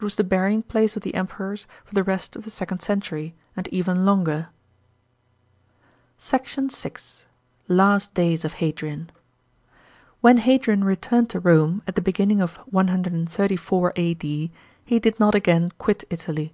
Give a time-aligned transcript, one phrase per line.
[0.00, 3.36] It was the burying place of the Emperors for the rest of the second century
[3.56, 4.48] and even longer.
[6.18, 6.56] SECT.
[6.74, 6.94] VI.—
[7.78, 9.10] LAST DAYS OF HADRIAN.
[9.14, 9.70] §28.
[10.22, 14.50] When Hadrian returned to Rome, at the beginning of 134 A.D.,
[14.84, 16.52] he did not again quit Italy.